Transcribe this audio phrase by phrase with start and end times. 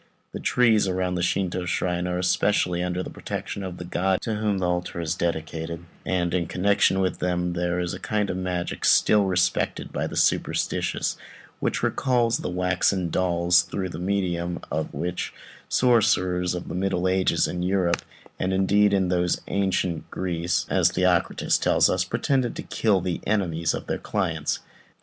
[0.31, 4.33] The trees around a Shintô shrine are specially under the protection of the god to
[4.33, 8.37] whom the altar is dedicated; and, in connection with them, there is a kind of
[8.37, 11.17] magic still respected by the superstitious,
[11.59, 15.35] which recalls the waxen dolls, through the medium of which
[15.69, 18.01] sorcerers of the middle ages in Europe,
[18.39, 23.75] and indeed those of ancient Greece, as Theocritus tells us, pretended to kill the enemies
[23.75, 24.61] of their clients.